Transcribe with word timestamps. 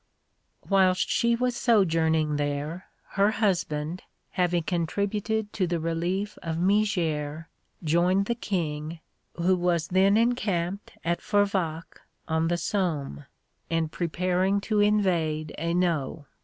Whilst 0.67 1.07
she 1.11 1.35
was 1.35 1.55
sojourning 1.55 2.37
there, 2.37 2.87
her 3.09 3.29
husband, 3.29 4.01
having 4.31 4.63
contributed 4.63 5.53
to 5.53 5.67
the 5.67 5.79
relief 5.79 6.39
of 6.41 6.55
Mézières, 6.55 7.45
joined 7.83 8.25
the 8.25 8.33
King, 8.33 8.99
who 9.35 9.55
was 9.55 9.89
then 9.89 10.17
encamped 10.17 10.93
at 11.05 11.21
Fervacques 11.21 11.99
on 12.27 12.47
the 12.47 12.57
Somme, 12.57 13.25
and 13.69 13.91
preparing 13.91 14.59
to 14.61 14.79
invade 14.79 15.53
Hainault. 15.59 16.25